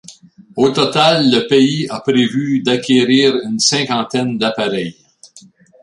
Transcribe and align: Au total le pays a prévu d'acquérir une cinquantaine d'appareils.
Au 0.55 0.71
total 0.71 1.29
le 1.29 1.45
pays 1.45 1.85
a 1.91 1.99
prévu 1.99 2.63
d'acquérir 2.63 3.35
une 3.43 3.59
cinquantaine 3.59 4.39
d'appareils. 4.39 4.97